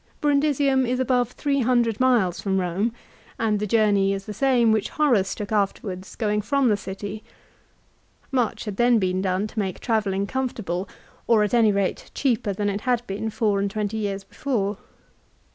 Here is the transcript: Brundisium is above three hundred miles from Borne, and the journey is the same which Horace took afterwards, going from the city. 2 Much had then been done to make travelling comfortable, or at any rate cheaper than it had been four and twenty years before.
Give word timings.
Brundisium 0.19 0.83
is 0.87 0.99
above 0.99 1.33
three 1.33 1.59
hundred 1.59 1.99
miles 1.99 2.41
from 2.41 2.57
Borne, 2.57 2.91
and 3.37 3.59
the 3.59 3.67
journey 3.67 4.13
is 4.13 4.25
the 4.25 4.33
same 4.33 4.71
which 4.71 4.89
Horace 4.89 5.35
took 5.35 5.51
afterwards, 5.51 6.15
going 6.15 6.41
from 6.41 6.69
the 6.69 6.75
city. 6.75 7.19
2 8.31 8.35
Much 8.37 8.65
had 8.65 8.77
then 8.77 8.97
been 8.97 9.21
done 9.21 9.45
to 9.45 9.59
make 9.59 9.79
travelling 9.79 10.25
comfortable, 10.25 10.89
or 11.27 11.43
at 11.43 11.53
any 11.53 11.71
rate 11.71 12.09
cheaper 12.15 12.51
than 12.51 12.67
it 12.67 12.81
had 12.81 13.05
been 13.05 13.29
four 13.29 13.59
and 13.59 13.69
twenty 13.69 13.97
years 13.97 14.23
before. 14.23 14.77